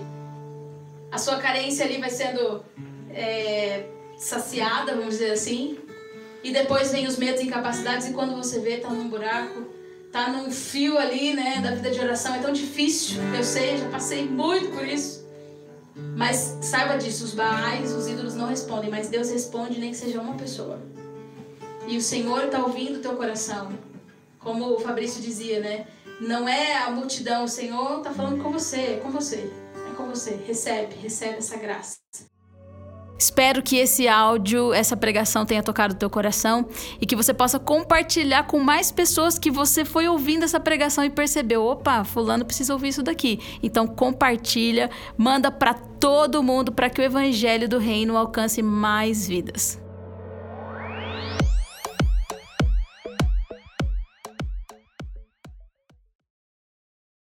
[1.11, 2.63] a sua carência ali vai sendo
[3.11, 3.85] é,
[4.17, 5.77] saciada, vamos dizer assim.
[6.43, 9.67] E depois vem os medos e incapacidades, e quando você vê, tá num buraco,
[10.11, 12.35] tá num fio ali, né, da vida de oração.
[12.35, 15.27] É tão difícil, eu sei, já passei muito por isso.
[16.15, 20.21] Mas saiba disso, os baais, os ídolos não respondem, mas Deus responde nem que seja
[20.21, 20.81] uma pessoa.
[21.87, 23.71] E o Senhor está ouvindo o teu coração.
[24.39, 25.87] Como o Fabrício dizia, né?
[26.21, 29.51] Não é a multidão, o Senhor está falando com você, é com você.
[29.89, 30.39] É com você.
[30.45, 31.97] Recebe, recebe essa graça.
[33.19, 36.65] Espero que esse áudio, essa pregação tenha tocado o teu coração
[37.01, 41.09] e que você possa compartilhar com mais pessoas que você foi ouvindo essa pregação e
[41.09, 43.41] percebeu, opa, fulano precisa ouvir isso daqui.
[43.61, 49.77] Então compartilha, manda para todo mundo para que o evangelho do reino alcance mais vidas.